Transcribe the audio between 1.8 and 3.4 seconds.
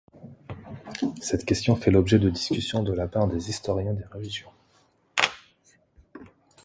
l'objet de discussions de la part